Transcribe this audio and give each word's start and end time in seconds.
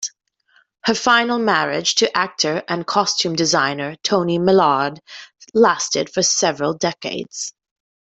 Her 0.85 0.95
final 0.95 1.37
marriage, 1.37 1.93
to 1.97 2.17
actor 2.17 2.63
and 2.67 2.87
costume 2.87 3.35
designer 3.35 3.97
Tony 4.01 4.39
Millard, 4.39 4.99
lasted 5.53 6.09
for 6.11 6.23
several 6.23 6.73
decades. 6.73 7.53